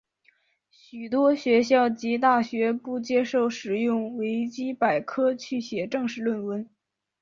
[0.71, 6.67] 许多学校及大学不接受使用维基百科去写正式论文。